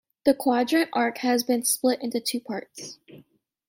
The 0.25 0.33
quadrant 0.33 0.89
arc 0.93 1.19
has 1.19 1.43
been 1.43 1.63
split 1.63 2.01
into 2.01 2.19
two 2.19 2.39
parts. 2.39 2.97